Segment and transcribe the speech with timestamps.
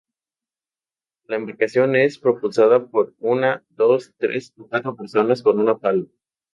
[1.27, 6.05] La embarcación es propulsada por una, dos, tres o cuatro personas con una pala.